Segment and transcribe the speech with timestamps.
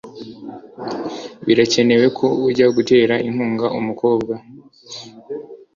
[1.45, 4.33] birakenewe ko ujya gutera inkunga umukobwa